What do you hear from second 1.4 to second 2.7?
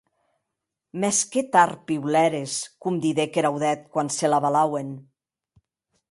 tard piulères,